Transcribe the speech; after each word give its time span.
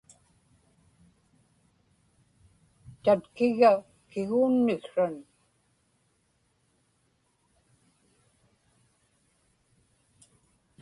tatkigga 3.03 3.71
kiguunniksran 4.11 5.15